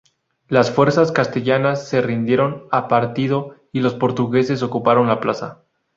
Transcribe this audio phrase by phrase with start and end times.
[0.47, 5.61] Las fuerzas castellanas se rindieron a partido y los portugueses ocuparon la plaza.